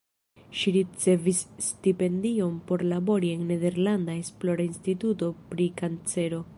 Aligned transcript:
Ŝi 0.59 0.71
ricevis 0.77 1.41
stipendion 1.65 2.57
por 2.71 2.85
labori 2.95 3.31
en 3.37 3.45
nederlanda 3.53 4.19
esplora 4.23 4.67
instituto 4.71 5.33
pri 5.53 5.73
kancero. 5.83 6.43